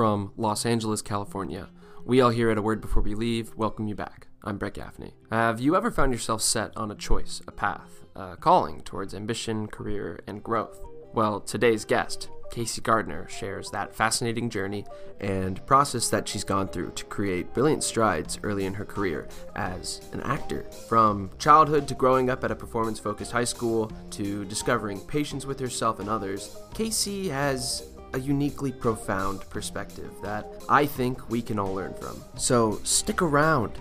[0.00, 1.68] from Los Angeles, California.
[2.06, 4.28] We all here at A Word Before We Leave welcome you back.
[4.42, 5.12] I'm Brett Gaffney.
[5.30, 9.66] Have you ever found yourself set on a choice, a path, a calling towards ambition,
[9.66, 10.82] career, and growth?
[11.12, 14.86] Well, today's guest, Casey Gardner, shares that fascinating journey
[15.20, 20.00] and process that she's gone through to create brilliant strides early in her career as
[20.12, 20.62] an actor.
[20.88, 25.60] From childhood to growing up at a performance focused high school to discovering patience with
[25.60, 31.74] herself and others, Casey has a uniquely profound perspective that I think we can all
[31.74, 32.22] learn from.
[32.36, 33.72] So stick around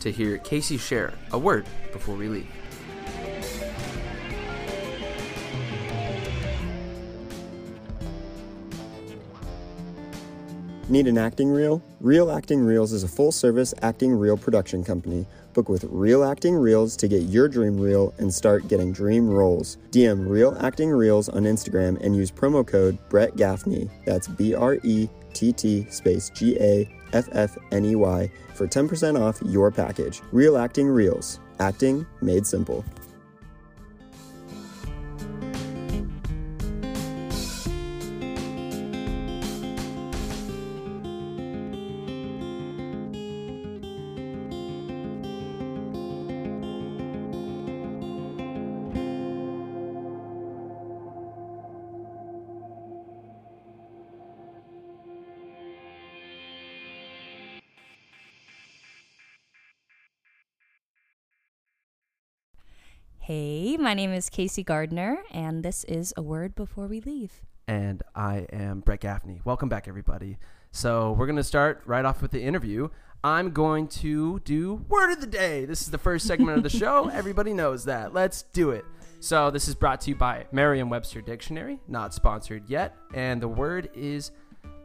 [0.00, 2.48] to hear Casey share a word before we leave.
[10.88, 11.82] Need an acting reel?
[12.00, 15.26] Real Acting Reels is a full service acting reel production company.
[15.52, 19.78] Book with Real Acting Reels to get your dream reel and start getting dream roles.
[19.90, 23.90] DM Real Acting Reels on Instagram and use promo code Brett Gaffney.
[24.04, 28.68] That's B R E T T space G A F F N E Y for
[28.68, 30.22] 10% off your package.
[30.30, 31.40] Real Acting Reels.
[31.58, 32.84] Acting made simple.
[63.86, 67.42] My name is Casey Gardner, and this is A Word Before We Leave.
[67.68, 69.40] And I am Brett Gaffney.
[69.44, 70.38] Welcome back, everybody.
[70.72, 72.88] So, we're going to start right off with the interview.
[73.22, 75.66] I'm going to do Word of the Day.
[75.66, 77.08] This is the first segment of the show.
[77.12, 78.12] Everybody knows that.
[78.12, 78.84] Let's do it.
[79.20, 82.96] So, this is brought to you by Merriam Webster Dictionary, not sponsored yet.
[83.14, 84.32] And the word is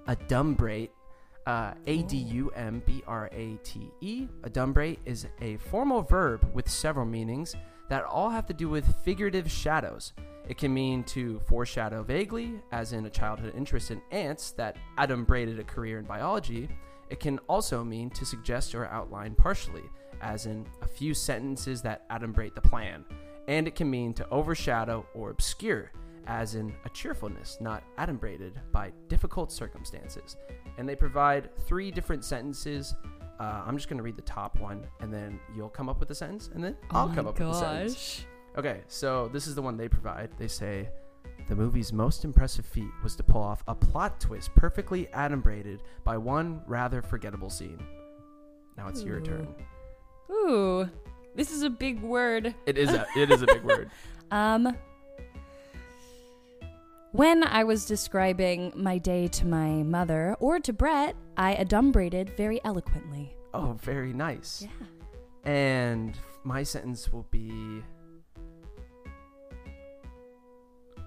[0.08, 0.90] adumbrate.
[1.47, 4.28] Uh, a D U M B R A T E.
[4.44, 7.56] Adumbrate is a formal verb with several meanings
[7.91, 10.13] that all have to do with figurative shadows.
[10.47, 15.59] It can mean to foreshadow vaguely, as in a childhood interest in ants that adumbrated
[15.59, 16.69] a career in biology.
[17.09, 19.84] It can also mean to suggest or outline partially,
[20.22, 23.03] as in a few sentences that adumbrate the plan.
[23.50, 25.91] And it can mean to overshadow or obscure,
[26.28, 30.38] as in a cheerfulness not adumbrated by difficult circumstances.
[30.78, 32.96] And they provide three different sentences.
[33.41, 36.12] Uh, I'm just going to read the top one, and then you'll come up with
[36.12, 38.24] a sentence, and then I'll oh come up with a sentence.
[38.56, 40.29] Okay, so this is the one they provide.
[40.38, 40.90] They say
[41.47, 46.19] the movie's most impressive feat was to pull off a plot twist perfectly adumbrated by
[46.19, 47.81] one rather forgettable scene.
[48.78, 49.47] Now it's your turn.
[50.31, 50.88] Ooh,
[51.34, 52.53] this is a big word.
[52.68, 53.90] It is a it is a big word.
[54.29, 54.78] Um,
[57.12, 62.60] when I was describing my day to my mother or to Brett, I adumbrated very
[62.64, 63.36] eloquently.
[63.54, 64.62] Oh, very nice.
[64.62, 65.52] Yeah.
[65.52, 67.84] And my sentence will be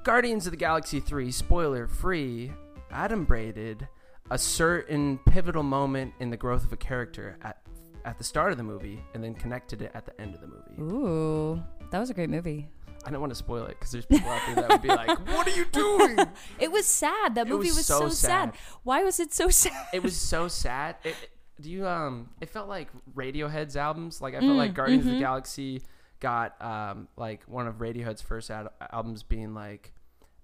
[0.02, 2.52] Guardians of the Galaxy 3, spoiler free,
[2.92, 3.88] adumbrated
[4.30, 7.64] a certain pivotal moment in the growth of a character at
[8.04, 10.46] at the start of the movie and then connected it at the end of the
[10.46, 10.94] movie.
[10.94, 12.68] Ooh, that was a great movie.
[13.06, 15.18] I don't want to spoil it because there's people out there that would be like,
[15.34, 16.18] "What are you doing?"
[16.58, 17.34] It was sad.
[17.34, 18.54] That It movie was was, so so, sad.
[18.54, 18.60] sad.
[18.82, 19.86] Why was it so sad?
[19.92, 20.96] it was so sad.
[21.04, 21.14] It,
[21.60, 22.30] do you um?
[22.40, 24.20] It felt like Radiohead's albums.
[24.20, 25.20] Like I felt like Mm, Guardians of the mhm.
[25.20, 25.82] Galaxy
[26.20, 29.92] got um like one of Radiohead's first ad- albums being like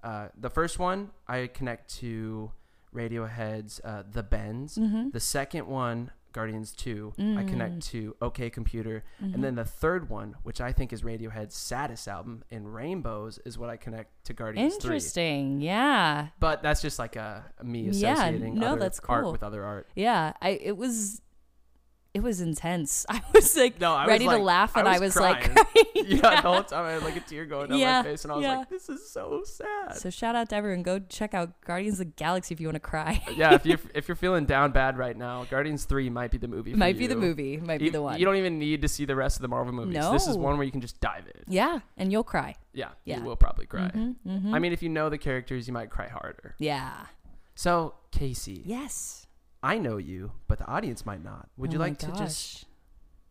[0.05, 2.53] uh the first one I connect to
[2.95, 4.77] Radiohead's uh The Bends.
[4.79, 5.13] Mhm.
[5.13, 7.49] The second one Guardians 2 I Mm.
[7.49, 9.35] connect to OK Computer Mhm.
[9.35, 13.59] and then the third one which I think is Radiohead's saddest album in Rainbows is
[13.59, 15.61] what I connect to Guardians 3 Interesting.
[15.61, 16.29] Yeah.
[16.39, 19.65] but that's just like a, a me Yeah, associating no, other that's art with other
[19.65, 20.33] art Yeah.
[20.41, 21.23] I it was
[22.13, 23.07] it was intense.
[23.09, 25.53] I was like No, I was ready like- to laugh and I was was, like
[25.55, 25.55] crying.
[25.75, 25.87] crying.
[26.09, 28.33] yeah, the whole time I had like a tear going down Yeah, my face, and
[28.33, 28.57] I was yeah.
[28.59, 30.83] like, "This is so sad." So shout out to everyone.
[30.83, 33.23] Go check out Guardians of the Galaxy if you want to cry.
[33.37, 36.49] yeah, if you if you're feeling down bad right now, Guardians Three might be the
[36.49, 36.73] movie.
[36.73, 37.59] For Might be the movie.
[37.59, 38.19] Might You, be the one.
[38.19, 39.95] you don't even need to see the rest of the Marvel movies.
[40.11, 41.53] This is one where you can just dive in.
[41.53, 42.55] yeah, and you'll cry.
[42.73, 43.19] Yeah, Yeah.
[43.19, 43.91] you will probably cry.
[43.95, 44.55] Mhm, mhm.
[44.55, 46.55] I mean, if you know the characters, you might cry harder.
[46.59, 47.07] yeah.
[47.57, 49.27] So, Casey, Yes.
[49.63, 51.49] I know you, but the audience might not.
[51.57, 52.65] Would Oh you like to just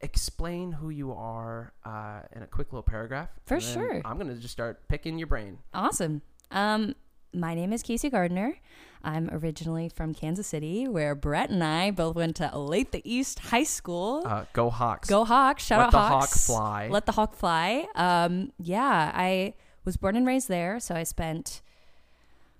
[0.02, 3.30] explain who you are uh, in a quick little paragraph?
[3.46, 4.02] For sure.
[4.06, 5.58] I'm gonna just start picking your brain.
[5.74, 6.22] Awesome.
[6.52, 6.96] Um,
[7.34, 8.58] my name is Casey Gardner.
[9.04, 13.64] I'm originally from Kansas City, where Brett and I both went to Olathe East High
[13.64, 14.24] School.
[14.26, 15.08] Uh, go Hawks!
[15.08, 15.64] Go Hawks!
[15.66, 16.48] Shout Let out the Hawks!
[16.48, 16.88] hawk fly.
[16.90, 17.86] Let the hawk fly.
[17.96, 19.54] Um, yeah, I
[19.86, 21.62] was born and raised there, so I spent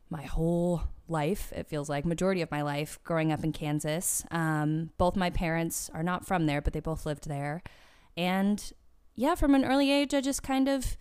[0.10, 4.24] my whole life, it feels like, majority of my life growing up in Kansas.
[4.32, 7.64] Um, both my parents are not from there, but they both lived there.
[8.18, 8.72] And
[9.16, 10.98] yeah, from an early age, I just kind of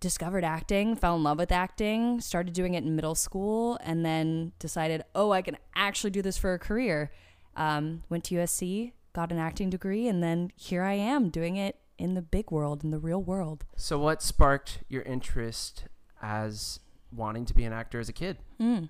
[0.00, 4.52] discovered acting, fell in love with acting, started doing it in middle school, and then
[4.58, 7.10] decided, oh, I can actually do this for a career.
[7.56, 11.76] Um, went to USC, got an acting degree, and then here I am doing it
[11.98, 13.64] in the big world, in the real world.
[13.76, 15.86] So, what sparked your interest
[16.22, 16.78] as
[17.14, 18.38] wanting to be an actor as a kid?
[18.60, 18.88] Mm.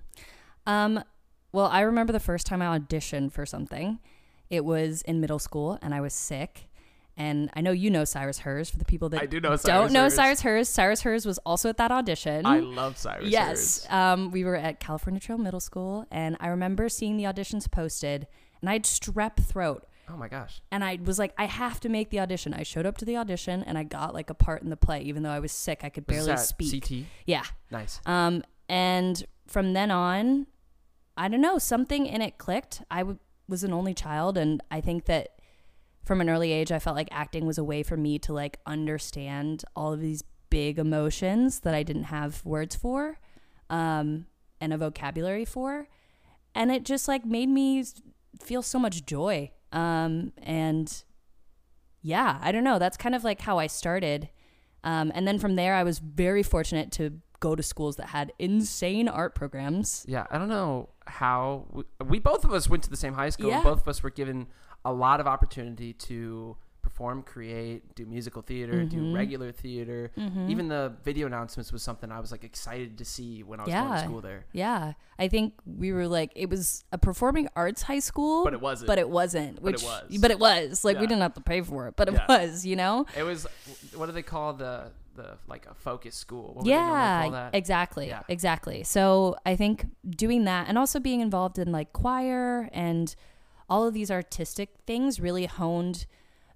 [0.65, 1.03] Um,
[1.51, 3.99] well, I remember the first time I auditioned for something.
[4.49, 6.65] It was in middle school, and I was sick.
[7.17, 8.69] And I know you know Cyrus Hers.
[8.69, 10.13] For the people that I do know don't Cyrus know Hers.
[10.15, 12.45] Cyrus Hers, Cyrus Hers was also at that audition.
[12.45, 13.27] I love Cyrus.
[13.27, 13.93] yes, Hers.
[13.93, 18.27] um, we were at California Trail Middle School, and I remember seeing the auditions posted,
[18.61, 20.61] and I had strep throat, Oh my gosh.
[20.71, 22.53] and I was like, I have to make the audition.
[22.53, 25.01] I showed up to the audition, and I got like a part in the play,
[25.01, 25.81] even though I was sick.
[25.83, 26.83] I could Was barely speak.
[26.83, 27.05] CT.
[27.25, 27.43] Yeah.
[27.69, 28.01] Nice.
[28.05, 30.47] Um, and from then on,
[31.15, 32.81] I don't know, something in it clicked.
[32.89, 35.29] I w- was an only child, and I think that
[36.05, 38.59] from an early age, I felt like acting was a way for me to like
[38.65, 43.19] understand all of these big emotions that I didn't have words for,
[43.69, 44.25] um,
[44.59, 45.87] and a vocabulary for,
[46.55, 47.83] and it just like made me
[48.41, 49.51] feel so much joy.
[49.71, 51.03] Um, and
[52.01, 52.79] yeah, I don't know.
[52.79, 54.29] That's kind of like how I started.
[54.83, 58.33] Um, and then from there, I was very fortunate to go to schools that had
[58.39, 60.05] insane art programs.
[60.07, 63.29] Yeah, I don't know how we, we both of us went to the same high
[63.29, 63.49] school.
[63.49, 63.63] Yeah.
[63.63, 64.47] Both of us were given
[64.85, 66.57] a lot of opportunity to
[66.99, 69.11] perform, create, do musical theater, Mm-hmm.
[69.11, 70.11] do regular theater.
[70.49, 73.73] Even the video announcements was something I was like excited to see when I was
[73.73, 74.45] going to school there.
[74.51, 78.59] Yeah, I think we were like it was a performing arts high school, But it
[78.61, 78.87] wasn't.
[78.87, 79.55] But it wasn't.
[79.63, 80.17] But it Which, was.
[80.19, 82.25] But it was like we didn't have to pay for it, but it Yeah.
[82.27, 82.65] was.
[82.65, 83.05] You know.
[83.17, 83.47] It was
[83.95, 86.47] what do they call the the like a focus school?
[86.47, 87.55] What would they yeah call that?
[87.55, 88.21] exactly Yeah.
[88.29, 93.15] exactly so i think doing that and also being involved in like choir and
[93.69, 96.05] all of these artistic things really honed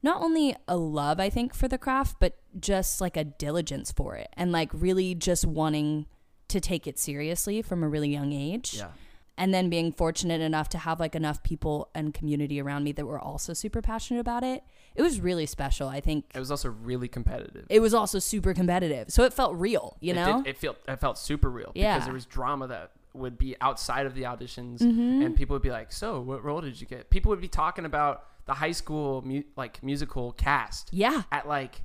[0.04, 4.16] not only a love i think for the craft but just like a diligence for
[4.16, 6.06] it and like really just wanting
[6.50, 8.90] to take it seriously from a really young age Yeah.
[9.38, 13.06] and then being fortunate enough to have like enough people and community around me that
[13.06, 14.64] were also super passionate about it
[14.94, 17.66] it was really special i think It was also really competitive.
[17.70, 20.78] it was also super competitive so it felt real you it know did, it felt
[20.88, 21.94] it felt super real Yeah.
[21.96, 25.22] because there was drama that would be outside of the auditions Mm-hmm.
[25.24, 27.86] and people would be like so what role did you get people would be talking
[27.86, 31.81] about the high school mu- like musical cast yeah at like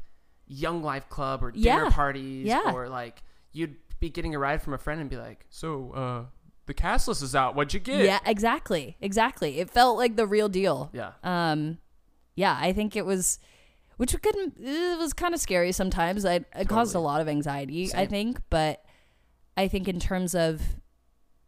[0.46, 1.90] young life club or dinner Yeah.
[1.90, 2.72] parties Yeah.
[2.72, 3.22] or like
[3.52, 6.25] you'd be getting a ride from a friend and be like so uh
[6.66, 8.96] the cast list is out what'd you get Yeah, exactly.
[9.00, 9.58] Exactly.
[9.58, 10.90] It felt like the real deal.
[10.93, 11.78] yeah Um
[12.37, 13.38] yeah, I think it was
[13.96, 16.25] which couldn't it was kind of scary sometimes.
[16.25, 18.84] I it caused a lot of anxiety, I think, but
[19.56, 20.60] I think in terms of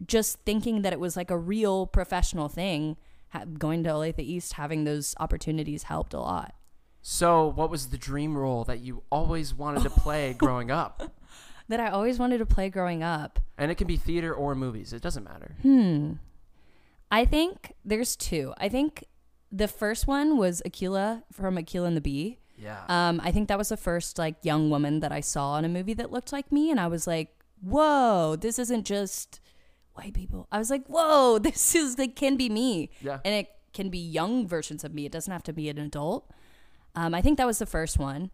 [0.07, 2.97] just thinking that it was like a real professional thing,
[3.31, 6.55] ha- going to Olathe East having those opportunities helped a lot.
[7.03, 11.12] so what was the dream role that you always wanted to play growing up
[11.69, 13.38] That I always wanted to play growing up.
[13.56, 16.15] and it can be theater or movies it doesn't matter Hmm.
[17.12, 18.55] I think there's two.
[18.59, 19.05] I think
[19.50, 22.38] the first one was Akeelah from Akeelah and the Bee.
[22.57, 25.64] yeah Um, I think that was the first like young woman that I saw in
[25.64, 27.31] a movie that looked like me, and I was like,
[27.62, 29.40] "Whoa, this isn't just
[30.00, 33.49] white people." I was like, "Whoa, this is like can be me," yeah and it
[33.73, 35.07] can be young versions of me.
[35.07, 36.28] It doesn't have to be an adult.
[36.95, 38.30] Um, I think that was the first one,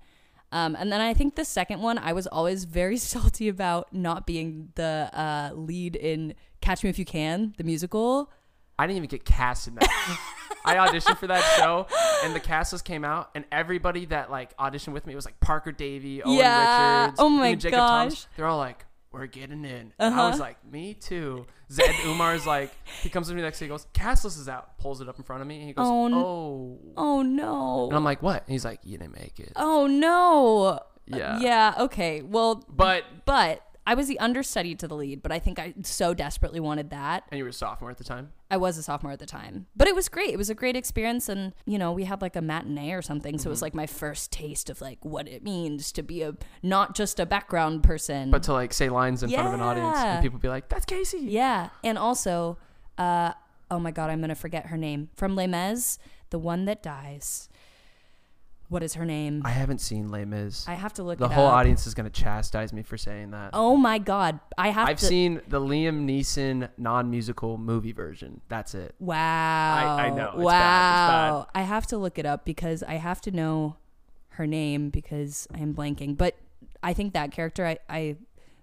[0.53, 4.27] um, and then I think the second one I was always very salty about not
[4.27, 8.33] being the uh, lead in Catch Me If You Can, the musical.
[8.79, 10.19] I didn't even get cast in that.
[10.65, 11.87] I auditioned for that show,
[12.25, 15.39] and the cast list came out, and everybody that like auditioned with me was like
[15.41, 17.03] Parker Davey, Owen Yeah.
[17.05, 18.15] Richards, Oh my Jacob Thomas.
[18.15, 18.27] gosh.
[18.37, 20.43] They're all like, "We're getting in." And I was Uh-huh.
[20.49, 22.71] like, "Me too." Zed Umar's like,
[23.03, 25.25] he comes to me next he goes, "Cast list is out." Pulls it up in
[25.25, 27.89] front of me, and he goes, Oh, "Oh." Oh no!
[27.89, 30.81] And I'm like, "What?" And he's like, "You didn't make it." oh no!
[31.07, 31.39] Yeah.
[31.41, 31.75] Yeah.
[31.79, 32.23] Okay.
[32.23, 36.13] Well, But but I was the understudy to the lead, but I think I so
[36.13, 37.25] desperately wanted that.
[37.31, 38.33] and you were a sophomore at the time.
[38.51, 40.31] I was a sophomore at the time, but it was great.
[40.31, 43.39] It was a great experience, and you know, we had like a matinee or something,
[43.39, 46.35] so it was like my first taste of like what it means to be a
[46.63, 49.99] not just a background person, But to like say lines in front of an audience,
[49.99, 52.59] and people be like, "That's Casey." yeah, and also,
[52.99, 53.33] uh,
[53.71, 55.99] oh my god, I'm gonna forget her name from Les Mis,
[56.31, 57.49] the one that dies.
[58.69, 59.43] What is her name?
[59.45, 60.67] I haven't seen Les Mis.
[60.67, 61.19] I have to look.
[61.19, 61.55] the it whole up.
[61.55, 63.51] audience is gonna chastise me for saying that.
[63.53, 65.07] Oh my god, I have I've to.
[65.07, 68.41] seen the Liam Neeson non-musical movie version.
[68.49, 68.95] That's it.
[68.99, 69.97] Wow.
[69.99, 70.51] I know, it's wow.
[70.51, 73.77] bad, it's I have to look it up because I have to know
[74.31, 76.17] her name because I am blanking.
[76.17, 76.35] But
[76.83, 78.17] I think that character I, I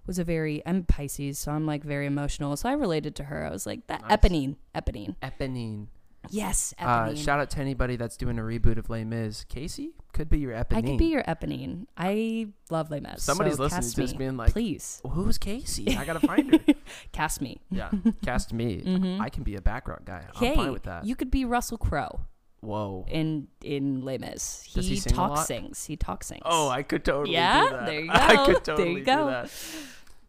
[0.05, 2.57] was a very I'm Pisces, so I'm like very emotional.
[2.57, 3.45] So I related to her.
[3.45, 4.17] I was like that Nice.
[4.17, 5.15] Eponine, Eponine.
[5.24, 5.88] Eponine.
[6.30, 9.44] Yes, Uh, shout out to anybody that's doing a reboot of Les Mis.
[9.44, 10.77] Casey could be your Eponine.
[10.77, 11.86] I could be your Eponine.
[11.98, 13.22] I love Les Mis.
[13.22, 15.98] Somebody's so listening, cast just me, being like, please Who's Casey?
[15.98, 16.74] I gotta find her.
[17.12, 17.60] cast me.
[17.70, 17.89] yeah,
[18.25, 18.82] cast me.
[18.86, 19.20] Mhm.
[19.20, 20.24] I can be a background guy.
[20.36, 21.06] I'm fine with that.
[21.06, 22.22] you could be Russell Crowe
[22.62, 23.06] Whoa.
[23.10, 24.70] in in Les Mis.
[24.74, 25.46] Does he sing lot?
[25.46, 25.86] sings.
[25.86, 26.42] He talks sings.
[26.46, 27.86] Oh, I could totally Yeah, do that.
[27.86, 28.13] there you go.
[28.18, 29.25] I could There totally you go.
[29.25, 29.51] do that.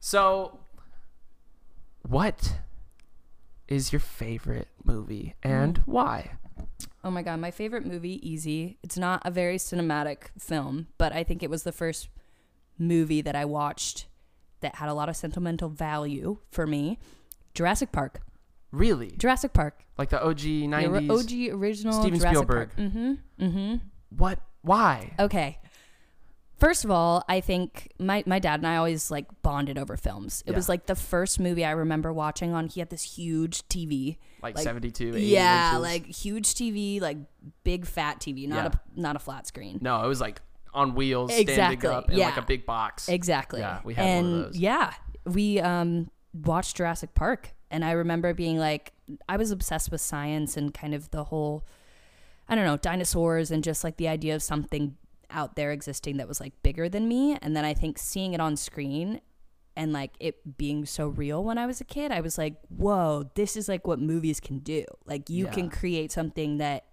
[0.00, 0.58] So,
[2.02, 2.58] what
[3.68, 5.90] is your favorite movie and Mm-hmm.
[5.90, 6.30] why?
[7.02, 8.78] Oh my god, my favorite movie, Easy.
[8.82, 12.08] It's not a very cinematic film, but I think it was the first
[12.78, 14.06] movie that I watched
[14.60, 16.98] that had a lot of sentimental value for me.
[17.54, 18.20] Jurassic Park.
[18.72, 19.10] Really?
[19.18, 19.84] Jurassic Park.
[19.98, 20.70] Like the OG 90s.
[20.70, 21.50] The 90s?
[21.52, 22.68] OG original Steven Jurassic Spielberg.
[22.74, 22.78] Park.
[22.88, 23.12] Mm-hmm.
[23.40, 23.74] Mm-hmm.
[24.16, 24.40] What?
[24.62, 25.12] Why?
[25.20, 25.58] Okay.
[26.64, 30.42] First of all, I think my, my dad and I always like bonded over films.
[30.46, 32.68] It was like the first movie I remember watching on.
[32.68, 34.16] He had this huge TV.
[34.42, 35.82] Like, like- 72, Yeah, inches?
[35.82, 37.18] like huge TV, like
[37.64, 38.78] big fat TV, not Yeah.
[38.96, 39.78] a not a flat screen.
[39.82, 40.40] No, it was like
[40.72, 43.10] on wheels, standing Exactly, up in like a big box.
[43.10, 43.60] Exactly.
[43.60, 44.56] Yeah, we had and one of those.
[44.56, 44.94] Yeah,
[45.26, 48.94] we um watched Jurassic Park, and I remember being like,
[49.28, 51.66] I was obsessed with science and kind of the whole,
[52.48, 54.96] I don't know, dinosaurs and just like the idea of something
[55.34, 57.36] out there existing that was like bigger than me.
[57.42, 59.20] And then I think seeing it on screen
[59.76, 63.30] and like it being so real when I was a kid, I was like, whoa,
[63.34, 64.84] this is like what movies can do.
[65.04, 65.52] Like you Yeah.
[65.52, 66.84] can create something that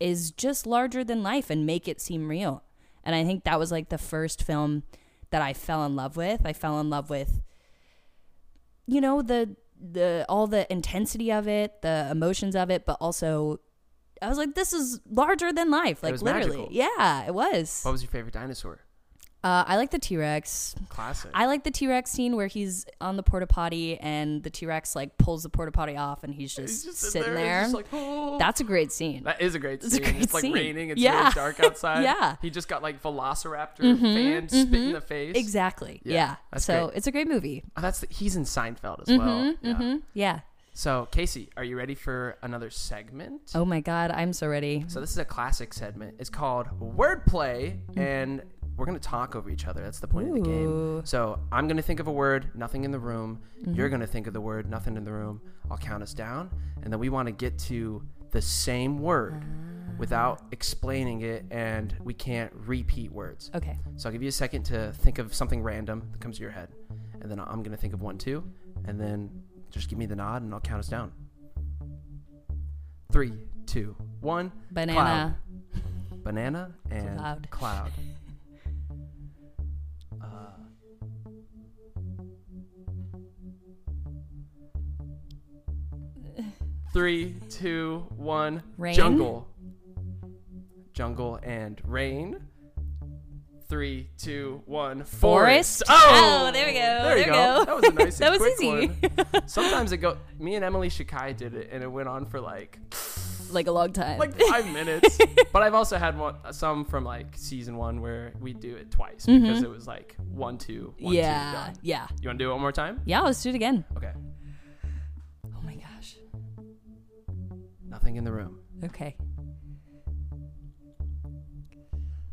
[0.00, 2.62] is just larger than life and make it seem real.
[3.04, 4.82] And I think that was like the first film
[5.30, 6.40] that I fell in love with.
[6.44, 7.42] I fell in love with
[8.86, 13.60] you know the the all the intensity of it, the emotions of it, but also
[14.22, 16.46] I was like this is larger than life, like literally.
[16.46, 16.68] magical.
[16.70, 17.80] Yeah, it was.
[17.82, 18.80] what was your favorite dinosaur?
[19.44, 20.74] Uh, I like the T-Rex.
[20.88, 21.30] Classic.
[21.32, 25.16] I like the T-Rex scene where he's on the porta potty and the T-Rex like
[25.18, 27.62] pulls the porta potty off and he's just, He's just sitting there, there.
[27.62, 28.38] just like, oh.
[28.40, 29.22] That's a great scene.
[29.22, 30.02] That is a great It's a scene.
[30.02, 30.52] great it's like scene.
[30.52, 30.88] raining.
[30.90, 31.20] It's Yeah.
[31.20, 32.02] really dark outside.
[32.02, 32.36] Yeah.
[32.42, 34.92] He just got like Velociraptor Mhm, fan spit in mhm.
[34.94, 35.36] the face.
[35.36, 36.00] Exactly.
[36.04, 36.58] Yeah, Yeah.
[36.58, 36.96] So great.
[36.96, 37.62] it's a great movie.
[37.76, 39.18] Oh, that's the, he's in Seinfeld as well.
[39.44, 39.72] Mhm, Yeah.
[39.74, 40.02] mhm.
[40.12, 40.40] Yeah.
[40.76, 43.52] So Casey, are you ready for another segment?
[43.54, 44.84] Oh my god, I'm so ready.
[44.88, 46.16] So this is a classic segment.
[46.18, 48.42] It's called wordplay, and
[48.76, 49.82] we're gonna talk over each other.
[49.82, 51.00] That's the point of the game.
[51.06, 53.40] So I'm gonna think of a word, nothing in the room.
[53.62, 53.72] Mm-hmm.
[53.72, 55.40] You're gonna think of the word, nothing in the room.
[55.70, 56.50] I'll count us down,
[56.82, 58.02] and then we want to get to
[58.32, 59.42] the same word
[59.96, 63.50] without explaining it, and we can't repeat words.
[63.54, 63.78] Okay.
[63.96, 66.52] So I'll give you a second to think of something random that comes to your
[66.52, 66.68] head,
[67.22, 68.44] and then I'm gonna think of one too,
[68.84, 69.30] and then
[69.70, 71.12] just give me the nod, and I'll count us down.
[73.12, 73.32] Three,
[73.66, 74.52] two, one.
[74.70, 75.36] Banana.
[76.22, 77.50] Banana and Cloud.
[77.50, 77.92] cloud.
[80.22, 80.26] Uh,
[86.92, 88.62] three, two, one.
[88.76, 88.94] Rain?
[88.94, 89.48] Jungle.
[90.94, 92.38] Jungle and rain.
[93.68, 95.02] Three, two, one.
[95.04, 95.82] Forest.
[95.84, 95.84] Forest?
[95.88, 96.78] Oh, Oh, there we go.
[96.78, 97.32] There There we go.
[97.32, 97.64] go.
[97.64, 98.18] That was a nice.
[98.20, 98.86] That was quick easy.
[98.86, 99.46] One.
[99.48, 100.18] Sometimes it go.
[100.38, 102.78] Me and Emily Shakai did it, and it went on for like
[103.50, 104.18] Like a long time.
[104.18, 105.18] like five minutes.
[105.52, 109.24] But I've also had one, some from like season one where we do it twice
[109.26, 109.42] Mm-hmm.
[109.42, 111.52] because it was like one, two, one, two, yeah.
[111.52, 111.74] done.
[111.82, 112.06] Yeah.
[112.20, 113.00] You want to do it one more time?
[113.06, 113.84] Yeah, let's do it again.
[113.96, 114.12] Okay.
[115.46, 116.16] Oh my gosh.
[117.88, 118.58] Nothing in the room.
[118.84, 119.16] Okay.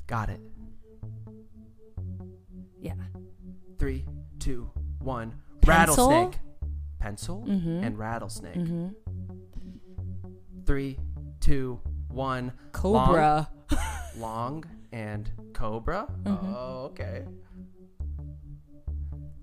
[0.05, 0.41] Got it.
[3.83, 4.05] Three,
[4.39, 5.33] two, one.
[5.59, 6.07] Pencil?
[6.07, 6.39] Rattlesnake.
[6.99, 7.85] Pencil Mhm.
[7.85, 8.55] and rattlesnake.
[8.55, 8.87] Mm-hmm.
[10.65, 10.97] Three,
[11.41, 12.53] two, one.
[12.71, 13.49] Cobra.
[13.69, 13.83] Long,
[14.17, 16.07] long and cobra.
[16.23, 16.53] Mm-hmm.
[16.55, 17.25] Oh, okay.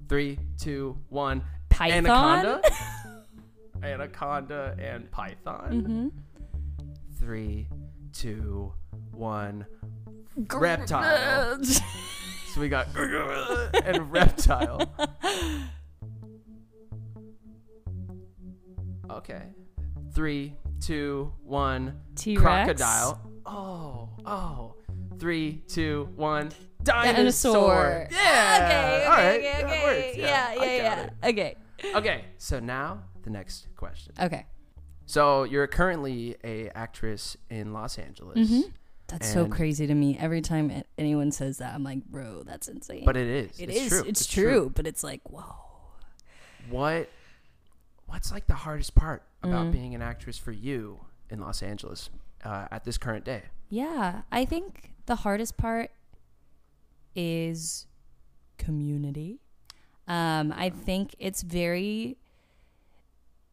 [0.09, 1.45] Three, two, one.
[1.69, 2.07] Python.
[2.07, 2.63] Anaconda.
[3.83, 5.71] Anaconda and python.
[5.71, 6.09] Mm-hmm.
[7.19, 7.69] Three,
[8.15, 8.73] two,
[9.13, 9.67] one.
[10.51, 11.61] Reptile.
[12.55, 12.89] So we got
[13.85, 14.93] and reptile.
[19.11, 19.43] Okay.
[20.13, 22.01] Three, two, one.
[22.17, 22.43] T-Rex.
[22.43, 23.21] Crocodile.
[23.47, 24.75] Oh, oh.
[25.19, 26.51] Three, two, one.
[26.83, 27.13] Dinosaur.
[27.13, 28.09] Dinosaur.
[28.11, 28.57] Yeah.
[28.65, 29.05] Okay.
[29.05, 29.41] All right.
[29.41, 29.65] Okay.
[29.65, 30.15] Okay.
[30.17, 30.47] Yeah.
[30.49, 31.09] I Yeah.
[31.23, 31.29] Yeah.
[31.29, 31.57] Okay.
[31.95, 32.25] Okay.
[32.39, 34.15] So now the next question.
[34.21, 34.47] Okay.
[35.07, 38.71] So you're currently a actress in Los Angeles, Mm-hmm.
[39.11, 40.17] That's so crazy to me.
[40.19, 43.05] Every time anyone says that, I'm like, bro, that's insane.
[43.05, 43.59] but it is.
[43.59, 43.89] It it's is.
[43.91, 44.05] True.
[44.07, 45.57] It's, true, But it's like, whoa.
[46.69, 47.09] What?
[48.07, 49.73] What's like the hardest part about Mm.
[49.73, 51.01] being an actress for you
[51.31, 52.11] in Los Angeles
[52.45, 53.43] uh, at this current day?
[53.69, 55.91] Yeah, I think the hardest part
[57.15, 57.87] is
[58.59, 59.41] community.
[60.09, 62.17] Um, I think it's very.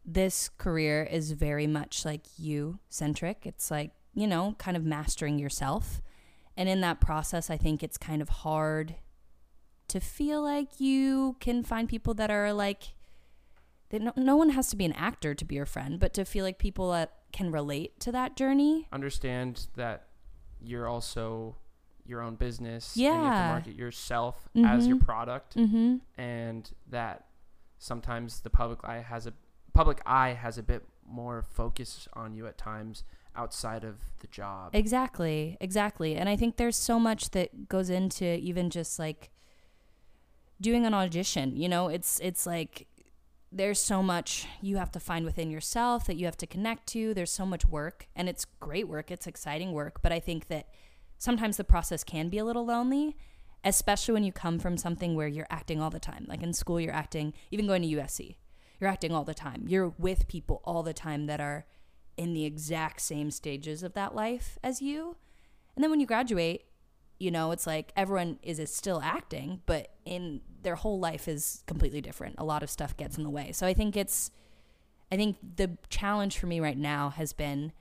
[0.04, 3.42] This career is very much like you centric.
[3.44, 6.00] It's like you know, kind of mastering yourself,
[6.56, 8.96] and in that process, I think it's kind of hard
[9.88, 12.94] to feel like you can find people that are like.
[13.90, 16.26] That no, no one has to be an actor to be your friend, but to
[16.26, 18.86] feel like people that can relate to that journey.
[18.92, 20.08] Understand that
[20.60, 21.56] you're also
[22.04, 22.94] your own business.
[22.96, 23.48] And you have to Yeah.
[23.48, 25.96] market yourself as your product, Mm-hmm.
[26.20, 27.28] and that
[27.78, 29.32] sometimes the public eye has a
[29.72, 33.04] public eye has a bit more focus on you at times
[33.36, 34.74] outside of the job.
[34.74, 36.16] Exactly, exactly.
[36.16, 39.30] And I think there's so much that goes into even just like
[40.60, 41.56] doing an audition.
[41.56, 42.86] You know, it's it's like
[43.50, 47.14] there's so much you have to find within yourself that you have to connect to.
[47.14, 49.10] There's so much work, and it's great work.
[49.10, 50.68] It's exciting work, but I think that
[51.16, 53.16] sometimes the process can be a little lonely,
[53.64, 56.26] especially when you come from something where you're acting all the time.
[56.28, 58.36] Like in school, you're acting, even going to USC,
[58.80, 59.64] you're acting all the time.
[59.66, 61.64] You're with people all the time that are
[62.18, 65.16] in the exact same stages of that life as you.
[65.74, 66.64] And then when you graduate,
[67.18, 71.62] you know, it's like everyone is, is still acting, but in their whole life is
[71.66, 72.34] completely different.
[72.38, 73.52] A lot of stuff gets in the way.
[73.52, 74.30] So I think it's
[75.10, 77.72] I think the challenge for me right now has been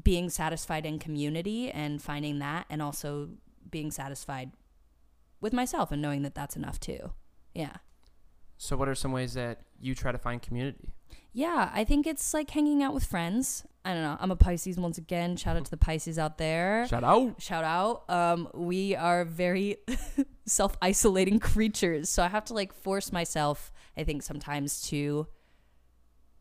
[0.00, 3.30] being satisfied in community and finding that and also
[3.70, 4.50] being satisfied
[5.40, 7.12] with myself and knowing that that's enough too.
[7.54, 7.76] Yeah.
[8.58, 10.92] So, what are some ways that you try to find community?
[11.32, 13.64] Yeah, I think it's like hanging out with friends.
[13.84, 14.16] I don't know.
[14.20, 15.36] I'm a Pisces once again.
[15.36, 16.86] Shout out to the Pisces out there.
[16.88, 17.40] Shout out.
[17.40, 18.04] Shout out.
[18.10, 19.76] Um, we are very
[20.46, 22.10] self isolating creatures.
[22.10, 25.26] So I have to like force myself, I think, sometimes to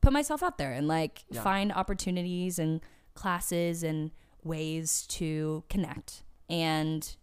[0.02, 1.42] put myself out there and like Yeah.
[1.44, 2.82] find opportunities and
[3.14, 4.12] classes and
[4.44, 7.16] ways to connect and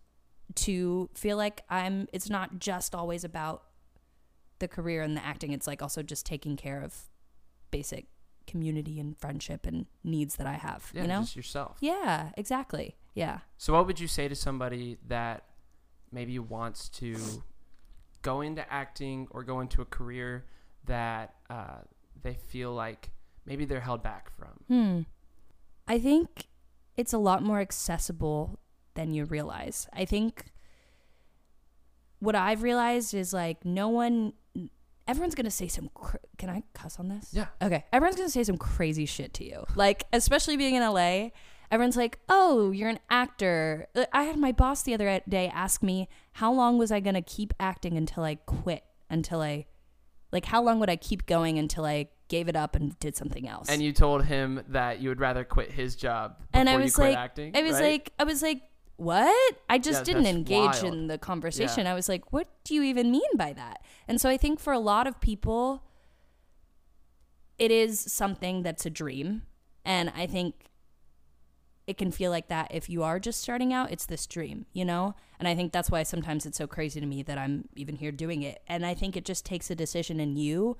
[0.54, 3.64] to feel like I'm, it's not just always about
[4.60, 5.52] the career and the acting.
[5.52, 6.94] It's like also just taking care of
[7.70, 8.06] basic
[8.46, 11.20] community and friendship and needs that I have, Yeah, you know?
[11.20, 11.78] just yourself.
[11.80, 12.96] Yeah, exactly.
[13.14, 13.40] Yeah.
[13.58, 15.44] So, what would you say to somebody that
[16.12, 17.16] maybe wants to
[18.22, 20.44] go into acting or go into a career
[20.84, 21.78] that uh,
[22.22, 23.10] they feel like
[23.44, 24.48] maybe they're held back from?
[24.68, 25.00] Hmm.
[25.88, 26.46] I think
[26.96, 28.58] it's a lot more accessible
[28.94, 29.88] than you realize.
[29.92, 30.46] I think
[32.18, 34.32] what I've realized is like no one,
[35.08, 35.90] everyone's gonna say some.
[35.94, 37.30] Cr- Can I cuss on this?
[37.32, 37.46] Yeah.
[37.62, 37.84] Okay.
[37.92, 39.64] Everyone's gonna say some crazy shit to you.
[39.74, 41.30] Like, especially being in LA,
[41.70, 45.82] everyone's like, "Oh, you're an actor." Uh, I had my boss the other day ask
[45.82, 49.66] me how long was I gonna keep acting until I quit, until I,
[50.32, 53.48] like, how long would I keep going until I gave it up and did something
[53.48, 53.68] else?
[53.68, 56.80] And you told him that you would rather quit his job before and I you
[56.80, 57.56] was quit like, acting.
[57.56, 57.82] I was right?
[57.82, 58.62] like, I was like,
[58.96, 59.56] what?
[59.68, 60.84] I just Yeah, didn't engage wild.
[60.84, 61.86] in the conversation.
[61.86, 63.82] I was like, what do you even mean by that?
[64.08, 65.82] And so I think for a lot of people,
[67.58, 69.42] it is something that's a dream.
[69.84, 70.54] And I think
[71.86, 74.84] it can feel like that if you are just starting out, it's this dream, you
[74.84, 75.14] know?
[75.38, 78.10] And I think that's why sometimes it's so crazy to me that I'm even here
[78.10, 78.60] doing it.
[78.66, 80.76] And I think it just takes a decision in you,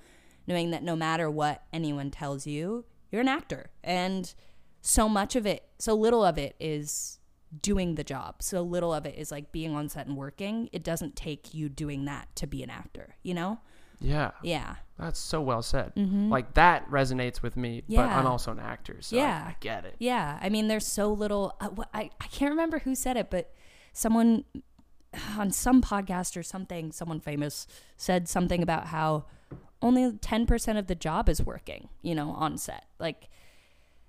[0.47, 3.71] knowing that no matter what anyone tells you, you're an actor.
[3.85, 4.35] And
[4.81, 7.21] so much of it, so little of it is
[7.63, 8.37] doing the job.
[8.43, 10.69] So little of it is like being on set and working.
[10.73, 13.59] It doesn't take you doing that to be an actor, you know?
[13.99, 14.77] yeah, Yeah.
[14.99, 15.95] that's so well said.
[15.97, 16.29] Mhm.
[16.29, 19.45] Like that resonates with me, but I'm also an actor, so I- Yeah.
[19.49, 19.97] I, get it.
[19.99, 21.57] Yeah, I mean, there's so little.
[21.61, 23.55] Uh, wh- I I can't remember who said it, but
[23.95, 24.45] someone
[25.39, 27.67] on some podcast or something, someone famous
[27.97, 29.25] said something about how
[29.81, 31.89] only ten percent of the job is working.
[32.03, 33.31] You know, on set, like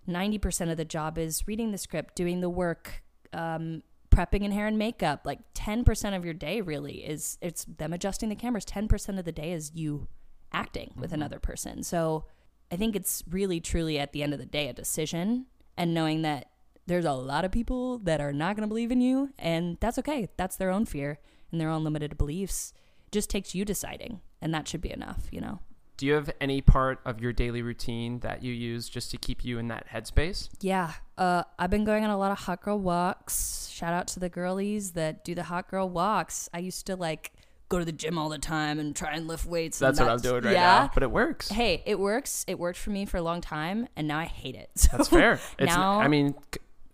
[0.06, 4.54] ninety percent of the job is reading the script, doing the work, um, prepping and
[4.54, 5.22] hair and makeup.
[5.26, 8.66] Like ten percent of your day really is it's them adjusting the cameras.
[8.66, 10.08] Ten percent of the day is you
[10.52, 11.84] acting with another person.
[11.84, 12.26] So
[12.72, 15.46] I think it's really truly at the end of the day a decision
[15.78, 16.50] and knowing that
[16.86, 19.98] there's a lot of people that are not going to believe in you and that's
[20.00, 20.30] okay.
[20.38, 21.20] That's their own fear
[21.52, 22.74] and their own limited beliefs.
[23.08, 25.60] It just takes you deciding and that should be enough, you know.
[25.98, 29.44] Do you have any part of your daily routine that you use just to keep
[29.44, 30.48] you in that headspace?
[30.62, 33.68] Yeah, uh, I've been going on a lot of hot girl walks.
[33.72, 36.50] Shout out to the girlies that do the hot girl walks.
[36.54, 37.32] I used to like
[37.70, 39.82] go to the gym all the time and try and lift weights.
[39.82, 40.80] and That's what I'm doing right yeah.
[40.82, 41.50] now, but it works.
[41.50, 42.46] Hey, it works.
[42.48, 44.70] It worked for me for a long time, and now I hate it.
[44.78, 45.40] So That's fair.
[45.58, 46.36] It's, now I mean,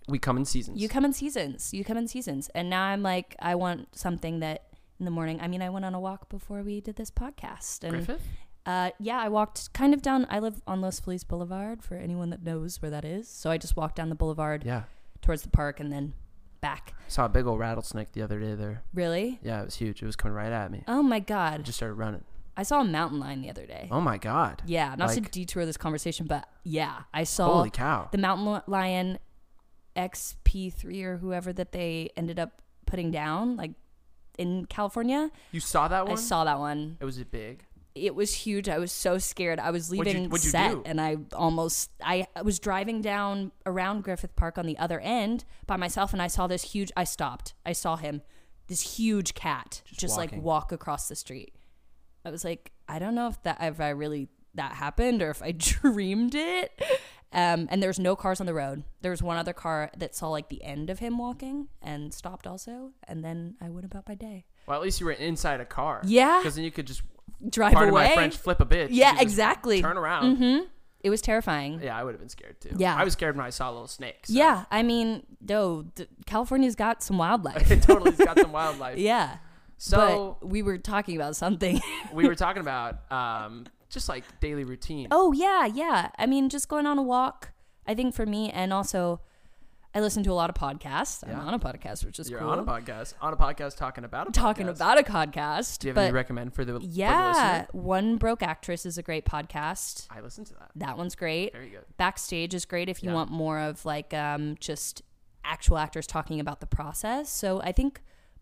[0.08, 0.82] we come in seasons.
[0.82, 1.74] you come in seasons.
[1.74, 4.63] You come in seasons, and now I'm like, I want something that
[5.00, 5.39] in the morning.
[5.42, 8.22] I mean, I went on a walk before we did this podcast, and Griffith?
[8.65, 10.26] Uh, yeah, I walked kind of down.
[10.30, 13.28] I live on Los Feliz Boulevard for anyone that knows where that is.
[13.28, 14.84] So I just walked down the boulevard Yeah.
[15.21, 16.13] towards the park and then
[16.62, 16.93] back.
[17.10, 18.84] Saw a big old rattlesnake the other day there.
[18.93, 19.39] Really?
[19.43, 20.02] Yeah, it was huge.
[20.02, 20.84] It was coming right at me.
[20.88, 21.63] Oh my I god.
[21.65, 22.23] just started running.
[22.56, 23.88] I saw a mountain lion the other day.
[23.91, 24.62] Oh my god.
[24.65, 28.10] Yeah, not to detour this conversation, but yeah, I saw Holy cow.
[28.12, 29.17] the mountain li- lion
[29.95, 33.71] XP3 or whoever that they ended up putting down, like
[34.38, 35.32] in California.
[35.52, 36.13] You saw that one?
[36.13, 36.97] I saw that one.
[36.99, 37.63] It was it big?
[37.95, 38.67] It was huge.
[38.69, 39.60] I was so scared.
[39.60, 40.82] I was What'd you- leaving what'd you set, do?
[40.86, 45.77] and I almost I was driving down around Griffith Park on the other end by
[45.77, 46.91] myself, and I saw this huge.
[46.97, 47.53] I stopped.
[47.65, 48.21] I saw him,
[48.67, 51.53] this huge cat, just, like walk across the street.
[52.25, 55.43] I was like, I don't know if that if I really that happened or if
[55.43, 56.71] I dreamed it.
[57.32, 58.84] Um, and there's no cars on the road.
[59.01, 62.45] There was one other car that saw like the end of him walking and stopped
[62.47, 64.45] also, and then I went about my day.
[64.67, 66.01] Well, at least you were inside a car.
[66.06, 66.39] Yeah.
[66.39, 67.01] Because then you could just,
[67.49, 67.89] Drive away.
[68.10, 68.88] my French, flip a bitch.
[68.91, 69.82] Yeah, exactly.
[69.82, 70.38] Turn around.
[70.38, 70.65] Mm-hmm.
[71.01, 71.82] It was terrifying.
[71.84, 72.75] Yeah, I would have been scared too.
[72.77, 72.95] Yeah.
[72.95, 74.25] I was scared when I saw a little snake.
[74.25, 77.69] so- Yeah, I mean, no, th- California's got some wildlife.
[77.71, 78.97] it totally's got some wildlife.
[78.97, 79.38] yeah.
[79.77, 81.82] So but we were talking about something.
[82.13, 85.10] we were talking about um, just like daily routine.
[85.12, 86.10] oh yeah, yeah.
[86.17, 87.51] I mean, just going on a walk.
[87.86, 89.19] I think for me, and also,
[89.95, 91.23] I listen to a lot of podcasts.
[91.27, 91.39] Yeah.
[91.39, 92.49] I'm on a podcast, which is You're cool.
[92.49, 94.75] on a podcast, on a podcast talking about a talking podcast.
[94.75, 95.79] about a podcast.
[95.79, 98.97] Do you have but any recommend for the, for the yeah, one broke actress is
[98.97, 100.08] a great podcast.
[100.10, 100.71] I listened to that.
[100.77, 101.53] That one's great.
[101.53, 101.86] Very good.
[101.97, 103.15] Backstage is great if you Yeah.
[103.15, 105.03] want more of like um, just
[105.45, 107.29] actual actors talking about the process.
[107.29, 108.01] So I think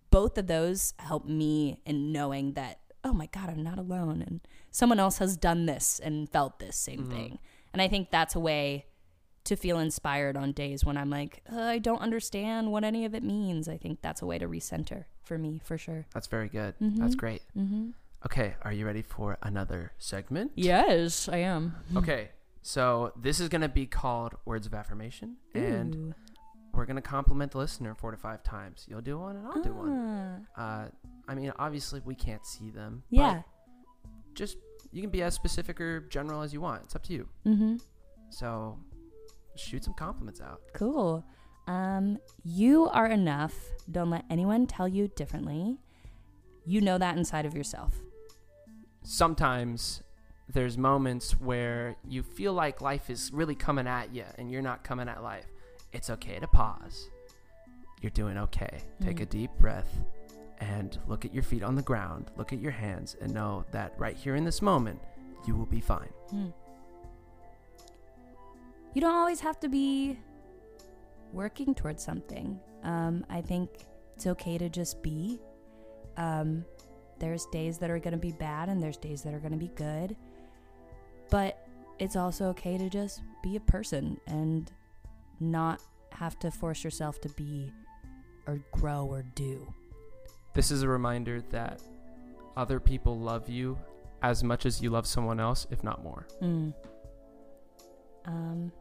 [0.10, 4.42] both of those help me in knowing that oh my god, I'm not alone, and
[4.70, 7.12] someone else has done this and felt this same Mm-hmm.
[7.12, 7.40] thing.
[7.74, 8.86] And I think that's a way
[9.46, 13.16] to feel inspired on days when I'm like "Uh, I don't understand what any of
[13.16, 13.68] it means.
[13.68, 16.06] I think that's a way to recenter for me for sure.
[16.14, 16.76] That's very good.
[16.82, 17.00] Mm-hmm.
[17.02, 17.42] That's great.
[18.26, 20.52] Okay, are you ready for another segment?
[20.56, 21.76] Yes, I am.
[21.96, 22.30] Okay,
[22.62, 26.14] so this is going to be called Words of Affirmation, and
[26.74, 28.86] we're going to compliment the listener four to five times.
[28.88, 30.48] You'll do one, and I'll do one.
[30.56, 30.84] Ah.
[30.84, 30.88] Uh,
[31.28, 33.02] I mean, obviously, we can't see them.
[33.10, 33.42] Yeah.
[34.36, 34.58] just
[34.92, 36.84] you can be as specific or general as you want.
[36.84, 37.28] It's up to you.
[37.46, 37.78] Mm-hmm.
[38.30, 38.78] So,
[39.56, 40.62] shoot some compliments out.
[40.74, 41.26] Cool.
[41.68, 43.54] Um, you are enough.
[43.90, 45.78] Don't let anyone tell you differently.
[46.66, 47.96] You know that inside of yourself.
[49.04, 50.04] Sometimes
[50.52, 54.84] there's moments where you feel like life is really coming at you, and you're not
[54.84, 55.46] coming at life.
[55.94, 57.10] It's okay to pause.
[58.02, 58.80] You're doing okay.
[59.02, 60.00] Take a deep breath
[60.60, 62.32] and look at your feet on the ground.
[62.38, 65.02] Look at your hands and know that right here in this moment,
[65.46, 66.10] you will be fine.
[68.94, 70.20] You don't always have to be
[71.32, 72.60] working towards something.
[72.84, 73.70] Um, I think
[74.16, 75.40] it's okay to just be.
[76.18, 76.66] Um,
[77.20, 79.58] there's days that are going to be bad and there's days that are going to
[79.58, 80.16] be good.
[81.30, 81.68] But
[82.00, 84.72] it's also okay to just be a person and
[85.40, 87.72] not have to force yourself to be
[88.48, 89.72] or grow or do.
[90.54, 91.82] This is a reminder that
[92.58, 93.78] other people love you
[94.22, 96.28] as much as you love someone else, if not more.
[96.42, 96.74] Mm.
[98.26, 98.72] Um,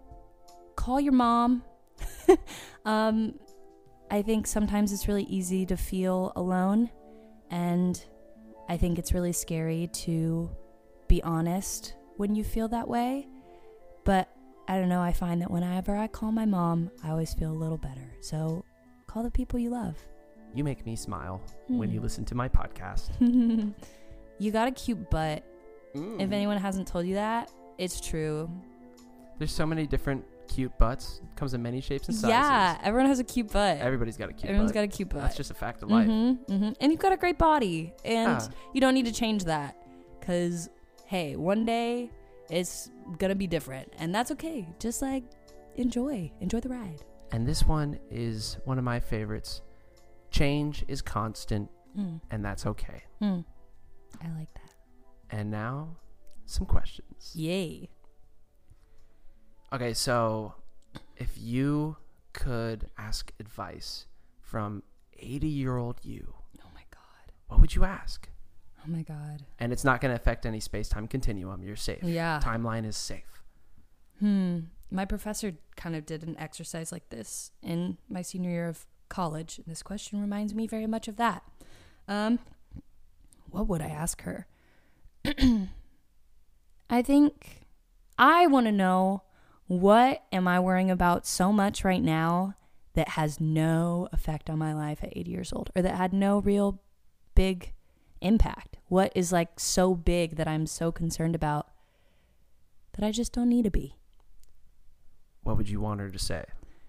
[0.81, 1.62] call your mom.
[2.85, 3.35] um,
[4.11, 6.90] I think sometimes it's really easy to feel alone,
[7.51, 8.03] and
[8.69, 10.51] I think it's really scary to
[11.09, 13.29] be honest when you feel that way.
[14.05, 14.29] But
[14.69, 15.01] I don't know.
[15.03, 18.09] I find that whenever I call my mom, I always feel a little better.
[18.21, 18.64] So
[19.07, 19.97] call the people you love.
[20.55, 22.05] You make me smile when you Hmm.
[22.05, 23.11] listen to my podcast.
[24.38, 25.45] you got a cute butt.
[25.95, 26.33] If Mm.
[26.33, 28.49] anyone hasn't told you that, it's true.
[29.38, 31.20] There's so many different cute butts.
[31.36, 32.28] Comes in many shapes and sizes.
[32.30, 33.78] Yeah, everyone has a cute butt.
[33.78, 34.74] Everybody's got a cute Everyone's butt.
[34.74, 35.22] got a cute butt.
[35.22, 36.08] That's just a fact of life.
[36.08, 38.48] Mm-hmm, hmm And you've got a great body, and Ah.
[38.74, 39.76] you don't need to change that.
[40.20, 40.68] Cause
[41.06, 42.10] hey, one day
[42.50, 44.68] it's gonna be different, and that's okay.
[44.78, 45.24] Just like
[45.76, 47.02] enjoy, enjoy the ride.
[47.32, 49.62] And this one is one of my favorites.
[50.30, 52.20] Change is constant, Mm.
[52.30, 53.02] and that's okay.
[53.22, 53.44] Mm.
[54.22, 54.74] I like that.
[55.30, 55.96] And now,
[56.46, 57.32] some questions.
[57.34, 57.88] Yay.
[59.72, 60.54] Okay, so
[61.16, 61.96] if you
[62.33, 64.06] could ask advice
[64.40, 64.83] from
[65.18, 67.33] 80 year old you, Oh my god.
[67.48, 68.28] what would you ask?
[68.85, 69.44] Oh my god.
[69.59, 71.62] And it's not going to affect any space time continuum.
[71.62, 72.02] You're safe.
[72.02, 72.40] Yeah.
[72.42, 73.42] Timeline is safe.
[74.18, 74.61] Hmm.
[74.90, 79.59] My professor kind of did an exercise like this in my senior year of college.
[79.59, 81.44] And this question reminds me very much of that.
[82.09, 82.40] Um,
[83.50, 84.46] what would I ask her?
[86.90, 87.66] I think
[88.18, 89.22] I want to know
[89.70, 92.56] what am I worrying about so much right now
[92.94, 96.40] that has no effect on my life at 80 years old or that had no
[96.40, 96.83] real
[97.37, 97.72] big
[98.20, 98.78] impact?
[98.88, 101.68] What is like so big that I'm so concerned about
[102.94, 103.94] that I just don't need to be?
[105.44, 106.46] What would you want her to say?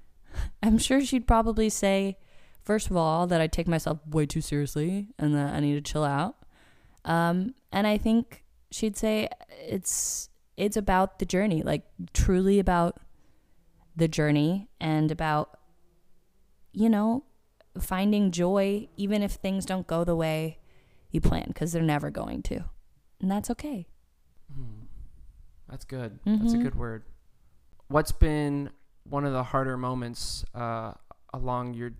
[0.63, 2.17] I'm sure she'd probably say,
[2.63, 5.82] first of all, that I take myself way too seriously and that I need to
[5.82, 6.36] chill out.
[7.06, 10.31] Um, and I think she'd say it's
[10.62, 13.00] it's about the journey, like truly about
[13.95, 15.58] the journey and about
[16.71, 17.24] you know
[17.80, 20.60] finding joy even if things don't go the way
[21.10, 22.63] you plan because they're never going to,
[23.19, 23.88] and that's okay.
[24.54, 24.86] Hmm.
[25.69, 26.19] That's good.
[26.26, 26.62] That's a Mhm.
[26.63, 27.04] good word.
[27.88, 28.69] What's been
[29.04, 30.93] one of the harder moments uh,
[31.34, 31.91] along your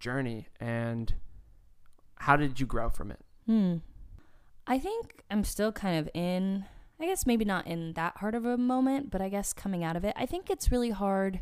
[0.00, 1.14] journey, and
[2.16, 3.20] how did you grow from it?
[3.46, 3.76] Hmm.
[4.66, 6.64] I think I'm still kind of in,
[7.04, 9.94] I guess maybe not in that hard of a moment, but I guess coming out
[9.94, 10.14] of it.
[10.16, 11.40] I think it's really hard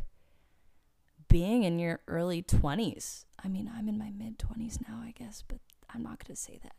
[1.29, 3.23] being in your early 20s.
[3.41, 5.59] I mean, I'm in my mid 20s now, I guess, but
[5.93, 6.73] I'm not going to say that.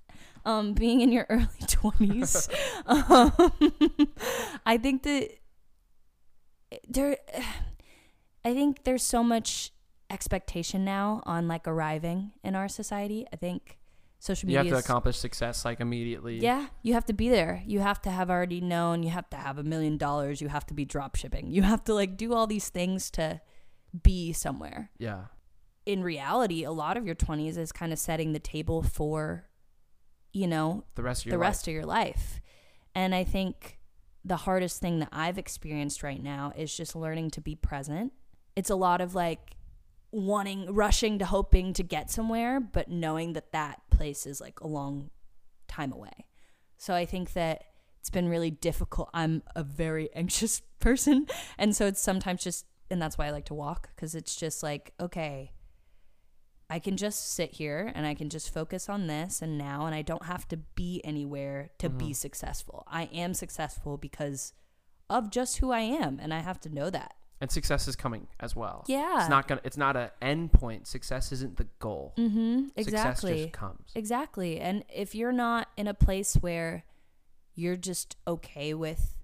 [0.44, 2.50] Um, being in your early 20s,
[2.86, 4.08] um,
[4.66, 5.30] I think that
[6.86, 7.16] there,
[8.44, 9.72] I think there's so much
[10.10, 13.26] expectation now on like arriving in our society.
[13.32, 13.78] I think
[14.24, 16.38] social You have to accomplish success like immediately.
[16.38, 17.62] yeah, you have to be there.
[17.66, 19.02] You have to have already known.
[19.02, 20.40] You have to have a million dollars.
[20.40, 21.50] You have to be drop shipping.
[21.50, 23.40] You have to like do all these things to
[24.02, 24.90] be somewhere.
[24.98, 25.24] Yeah.
[25.86, 29.44] In reality, a lot of your 20s is kind of setting the table for,
[30.32, 31.46] you know, The rest of your the life.
[31.48, 32.40] rest of your life.
[32.94, 33.78] And I think
[34.24, 38.12] the hardest thing that I've experienced right now is just learning to be present.
[38.56, 39.56] It's a lot of like
[40.14, 44.66] wanting, rushing to hoping to get somewhere, but knowing that that place is like a
[44.66, 45.10] long
[45.66, 46.26] time away.
[46.76, 47.64] So I think that
[48.00, 49.10] it's been really difficult.
[49.12, 51.26] I'm a very anxious person.
[51.58, 54.62] And so it's sometimes just, and that's why I like to walk because it's just
[54.62, 55.52] like, okay,
[56.70, 59.94] I can just sit here and I can just focus on this and now, and
[59.94, 62.12] I don't have to be anywhere to be mm-hmm.
[62.12, 62.86] successful.
[62.88, 64.52] I am successful because
[65.10, 67.14] of just who I am, and I have to know that.
[67.40, 68.84] And success is coming as well.
[68.86, 69.20] Yeah.
[69.20, 69.60] It's not gonna.
[69.64, 70.86] It's not an end point.
[70.86, 72.14] Success isn't the goal.
[72.16, 72.66] Mm-hmm.
[72.68, 73.42] Success Exactly.
[73.42, 73.90] just comes.
[73.94, 74.60] Exactly.
[74.60, 76.84] And if you're not in a place where
[77.54, 79.18] you're just okay with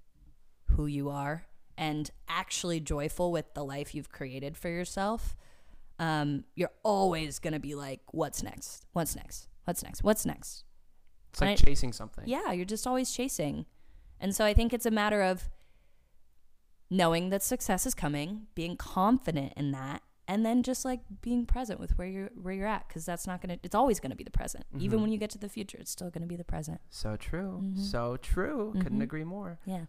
[0.76, 1.46] who you are
[1.78, 5.34] and actually joyful with the life you've created for yourself,
[5.98, 8.86] um, you're always going to be like, what's next?
[8.92, 9.48] What's next?
[9.64, 10.02] What's next?
[10.04, 10.64] What's next?
[11.30, 11.58] It's like Right.
[11.58, 12.24] chasing something.
[12.26, 13.66] Yeah, you're just always chasing.
[14.18, 15.48] And so I think it's a matter of
[16.90, 21.80] knowing that success is coming, being confident in that, and then just like being present
[21.80, 24.16] with where you're where you're at cuz that's not going to it's always going to
[24.16, 24.64] be the present.
[24.78, 25.02] Even Mhm.
[25.02, 26.80] when you get to the future, it's still going to be the present.
[26.90, 27.60] So true.
[27.62, 27.78] Mhm.
[27.78, 28.72] So true.
[28.80, 29.02] Couldn't Mhm.
[29.02, 29.58] agree more.
[29.64, 29.86] Yeah.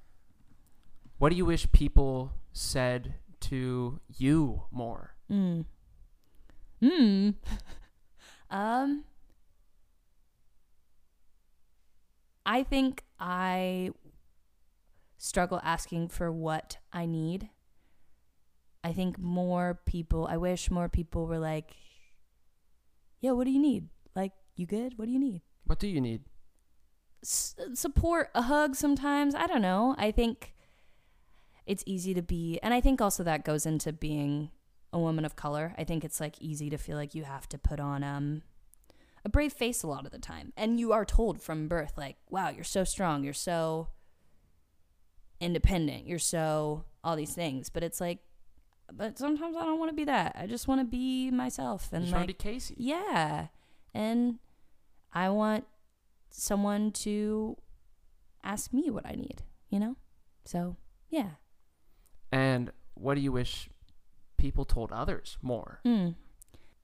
[1.19, 5.15] What do you wish people said to you more?
[5.29, 5.65] Mm.
[6.81, 7.35] Mm.
[8.49, 9.05] um
[12.45, 13.91] I think I
[15.21, 17.49] struggle asking for what I need.
[18.83, 21.75] I think more people, I wish more people were like,
[23.19, 23.89] "Yeah, what do you need?
[24.15, 24.97] Like, you good?
[24.97, 26.23] What do you need?" What do you need?
[27.21, 29.35] S- support, a hug sometimes.
[29.35, 29.95] I don't know.
[29.97, 30.55] I think
[31.67, 34.49] it's easy to be, and I think also that goes into being
[34.91, 35.75] a woman of color.
[35.77, 38.41] I think it's like easy to feel like you have to put on um
[39.23, 40.51] a brave face a lot of the time.
[40.57, 43.23] And you are told from birth like, "Wow, you're so strong.
[43.23, 43.89] You're so
[45.41, 46.07] independent.
[46.07, 48.19] You're so all these things." But it's like
[48.93, 50.35] but sometimes I don't want to be that.
[50.37, 52.75] I just want to be myself and like be Casey.
[52.77, 53.47] yeah.
[53.93, 54.39] And
[55.13, 55.65] I want
[56.29, 57.57] someone to
[58.43, 59.97] ask me what I need, you know?
[60.45, 60.77] So,
[61.09, 61.31] yeah.
[62.31, 63.69] And what do you wish
[64.37, 65.81] people told others more?
[65.85, 66.15] Mm.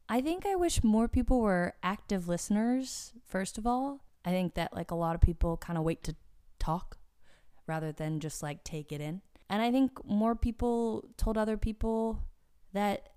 [0.10, 4.02] I think I wish more people were active listeners, first of all.
[4.26, 6.15] I think that like a lot of people kind of wait to
[6.60, 6.98] talk
[7.67, 9.21] rather than just like take it in.
[9.49, 12.23] And I think more people told other people
[12.73, 13.10] that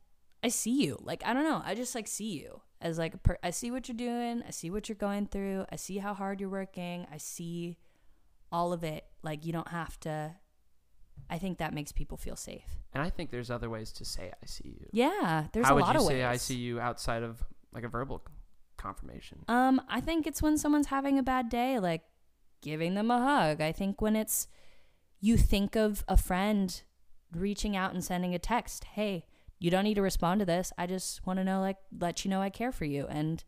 [0.44, 0.98] I see you.
[1.00, 3.88] Like I don't know, I just like see you as like per- I see what
[3.88, 7.18] you're doing, I see what you're going through, I see how hard you're working, I
[7.18, 7.78] see
[8.52, 9.04] all of it.
[9.22, 10.34] Like you don't have to
[11.28, 12.64] I think that makes people feel safe.
[12.92, 14.86] And I think there's other ways to say I see you.
[14.92, 16.24] Yeah, there's How a would lot you of say.
[16.24, 18.22] I see you outside of like a verbal
[18.80, 19.44] confirmation?
[19.46, 22.02] Um, I think it's when someone's having a bad day, like
[22.62, 23.60] giving them a hug.
[23.60, 24.48] I think when it's
[25.20, 26.82] you think of a friend
[27.32, 29.26] reaching out and sending a text, "Hey,
[29.58, 30.72] you don't need to respond to this.
[30.78, 33.42] I just want to know like let you know I care for you and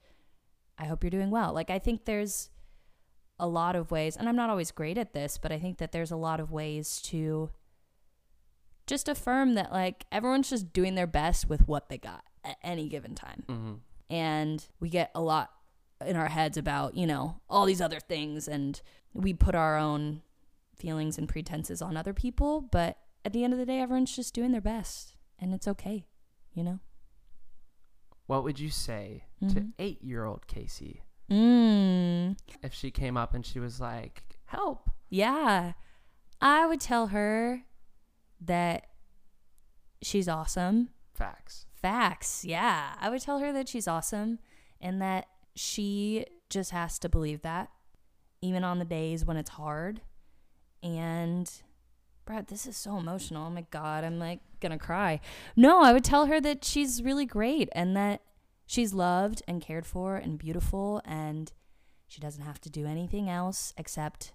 [0.78, 2.50] I hope you're doing well." Like I think there's
[3.38, 5.90] a lot of ways, and I'm not always great at this, but I think that
[5.92, 7.50] there's a lot of ways to
[8.86, 12.88] just affirm that like everyone's just doing their best with what they got at any
[12.88, 13.72] given time Mm-hmm.
[14.10, 15.50] and we get a lot
[16.06, 18.80] in our heads about you know all these other things and
[19.14, 20.22] we put our own
[20.76, 24.34] feelings and pretenses on other people but at the end of the day everyone's just
[24.34, 26.04] doing their best and it's okay
[26.54, 26.78] you know
[28.26, 29.72] what would you say to Mhm.
[29.78, 32.36] eight year old Casey Mm.
[32.62, 34.90] if she came up and she was like, help?
[35.08, 35.72] Yeah.
[36.40, 37.62] I would tell her
[38.40, 38.86] that
[40.02, 40.90] she's awesome.
[41.14, 41.66] Facts.
[41.74, 42.44] Facts.
[42.44, 42.94] Yeah.
[43.00, 44.40] I would tell her that she's awesome
[44.80, 47.70] and that she just has to believe that,
[48.40, 50.00] even on the days when it's hard.
[50.82, 51.50] And,
[52.24, 53.46] Brett, this is so emotional.
[53.46, 54.04] Oh my God.
[54.04, 55.20] I'm like going to cry.
[55.56, 58.22] No, I would tell her that she's really great and that
[58.66, 61.52] she's loved and cared for and beautiful and
[62.08, 64.32] she doesn't have to do anything else except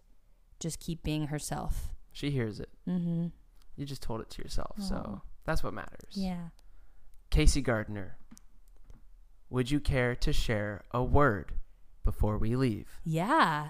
[0.60, 1.94] just keep being herself.
[2.12, 2.70] She hears it.
[2.88, 3.28] Mm-hmm.
[3.76, 4.76] You just told it to yourself.
[4.80, 4.84] Aw.
[4.84, 6.14] So that's what matters.
[6.14, 6.50] Yeah.
[7.30, 8.17] Casey Gardner,
[9.50, 11.54] would you care to share a word
[12.04, 13.00] before we leave?
[13.04, 13.70] Yeah.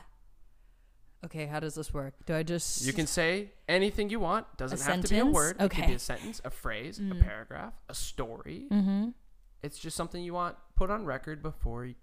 [1.25, 2.13] Okay, how does this work?
[2.25, 4.45] Do I just You can say anything you want.
[4.57, 5.35] Doesn't A have to be a sentence?
[5.35, 5.55] word.
[5.59, 7.21] It could be a sentence, a phrase, a Mm.
[7.21, 8.67] paragraph, a story.
[8.71, 9.09] Mm-hmm.
[9.63, 11.95] It's just something you want put on record before y-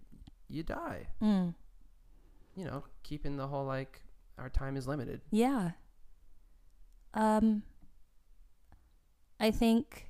[0.49, 1.07] you die.
[1.23, 1.55] Mm.
[2.57, 4.03] You know, keeping the whole like
[4.37, 5.21] our time is limited.
[5.31, 5.71] Yeah.
[7.15, 7.63] Um
[9.39, 10.09] I think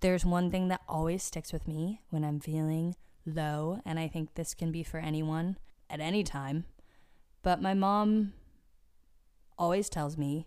[0.00, 2.94] there's one thing that always sticks with me when I'm feeling
[3.26, 5.58] low, and I think this can be for anyone
[5.88, 6.64] at any time.
[7.42, 8.32] But my mom
[9.58, 10.46] always tells me,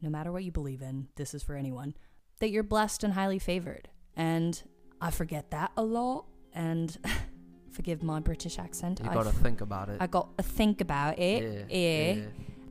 [0.00, 1.94] no matter what you believe in, this is for anyone,
[2.40, 3.88] that you're blessed and highly favored.
[4.16, 4.62] And
[5.00, 6.26] I forget that a lot.
[6.54, 6.96] And
[7.70, 9.00] forgive my British accent.
[9.02, 9.96] You I got to f- think about it.
[10.00, 11.68] I got to think about it.
[11.70, 12.14] yeah, eh.
[12.14, 12.24] yeah.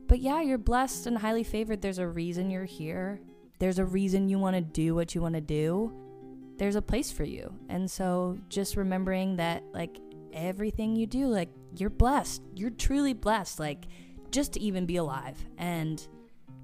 [0.06, 1.82] But yeah, you're blessed and highly favored.
[1.82, 3.20] There's a reason you're here.
[3.58, 5.92] There's a reason you want to do what you want to do.
[6.56, 7.52] There's a place for you.
[7.68, 9.98] And so just remembering that, like,
[10.32, 12.42] everything you do, like, you're blessed.
[12.54, 13.58] You're truly blessed.
[13.58, 13.86] Like,
[14.30, 16.06] just to even be alive and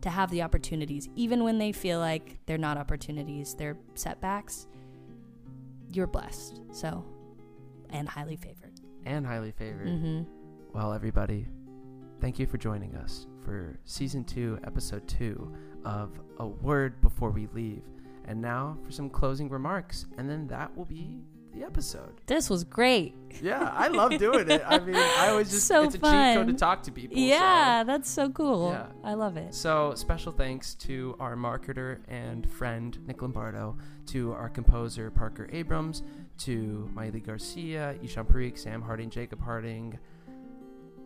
[0.00, 4.66] to have the opportunities, even when they feel like they're not opportunities, they're setbacks,
[5.92, 6.60] you're blessed.
[6.72, 7.04] So,
[7.90, 8.80] and highly favored.
[9.04, 9.88] And highly favored.
[9.88, 10.22] Mm-hmm.
[10.72, 11.46] Well, everybody,
[12.20, 17.48] thank you for joining us for season two, episode two of A Word Before We
[17.54, 17.82] Leave.
[18.26, 21.20] And now for some closing remarks, and then that will be
[21.52, 22.20] the episode.
[22.26, 23.16] This was great.
[23.42, 24.62] Yeah, I love doing it.
[24.64, 26.04] I mean, I always just, So it's a cheat
[26.36, 27.16] code to talk to people.
[27.16, 28.70] so- Yeah, that's so cool.
[28.70, 28.86] Yeah.
[29.02, 29.52] I love it.
[29.52, 36.04] So, special thanks to our marketer and friend Nick Lombardo, to our composer Parker Abrams,
[36.38, 39.98] to Miley Garcia, Ishan Parikh, Sam Harding, Jacob Harding,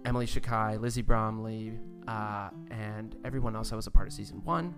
[0.05, 4.75] Emily Shakai, Lizzie Bromley, uh, and everyone else that was a part of season one,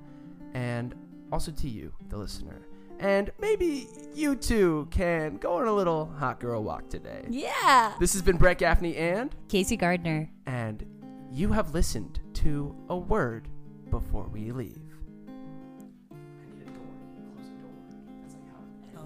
[0.54, 0.94] and
[1.32, 2.66] also to you, the listener.
[2.98, 7.24] And maybe you too can go on a little hot girl walk today.
[7.28, 7.92] Yeah.
[8.00, 10.30] This has been Brett Gaffney and Casey Gardner.
[10.46, 10.86] and
[11.30, 13.48] you have listened to a word
[13.90, 14.80] before we leave.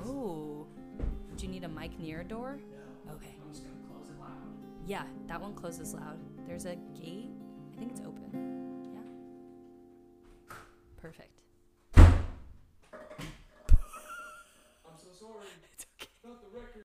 [0.04, 0.66] Oh.
[1.36, 2.58] Do you need a mic near a door?
[4.86, 6.18] Yeah, that one closes loud.
[6.46, 7.30] There's a gate.
[7.74, 8.92] I think it's open.
[8.94, 10.54] Yeah.
[10.96, 11.39] Perfect.